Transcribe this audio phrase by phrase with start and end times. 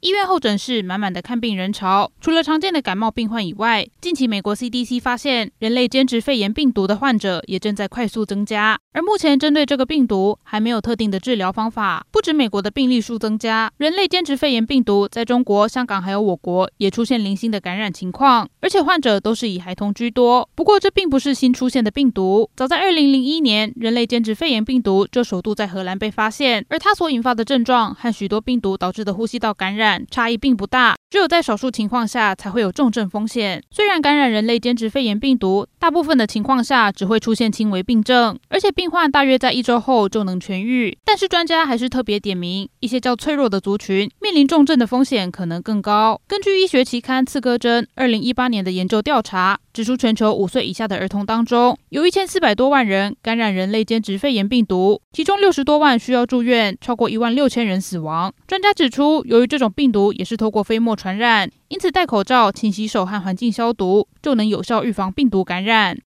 [0.00, 8.78] 医院候诊室满满的看病人潮，除了常见的感冒病患以外，近期美国 CDC 发现人类兼职肺炎病毒的患者也正在快速增加。
[8.94, 12.06] 而目前针对这个病毒还没有特定的治疗方法。
[12.10, 20.48] 不止美国的病例数增加，人类兼职肺炎病毒在中国、香港还有我国也出现零星的感染情况，而且患者都是以孩童居多。
[20.54, 29.89] 不过这并不是新出现的病毒，早在2001年，人类兼职肺炎病毒就首度在荷兰被发现，而它所引发的症状和许多病毒导致的呼吸道感染。
[30.10, 33.62] 差异并不大，只有在少数情况下才会有重症风险。
[33.70, 40.96] 虽然感染人类间质肺炎病毒，大部分的情况下只会出现轻微病症，而且病患大约在一周后就能痊愈。
[41.04, 46.20] 但是专家还是特别点名，一些较脆弱的族群面临重症的风险可能更高。
[46.28, 58.32] 根据医学期刊《刺哥针》二零一八年的研究调查，指出全球五岁以下的儿童当中，有一千四百多万人感染人类间质肺炎病毒，其中六十多万需要住院，超过一万六千人死亡。
[58.46, 65.96] 专家指出，由于这种病毒也是透过飞沫传染，因此戴口罩、勤洗手和环境消毒就能有效预防病毒感染。